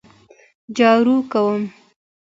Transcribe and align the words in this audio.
جارو 0.77 1.15
کوم 1.31 1.61